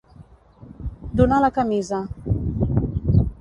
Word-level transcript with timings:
Donar 1.19 1.41
la 1.45 1.51
camisa. 1.59 2.01